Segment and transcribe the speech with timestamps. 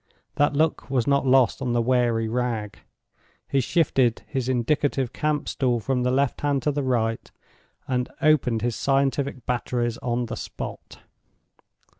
[0.33, 2.79] That look was not lost on the wary Wragge.
[3.47, 7.29] He shifted his indicative camp stool from the left hand to the right,
[7.87, 11.01] and opened his scientific batteries on the spot.